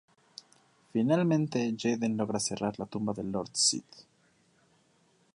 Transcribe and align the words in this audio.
Finalmente, 0.93 1.75
Jaden 1.77 2.17
logra 2.17 2.39
cerrar 2.39 2.79
la 2.79 2.87
tumba 2.87 3.13
del 3.13 3.31
Lord 3.31 3.51
Sith. 3.53 3.99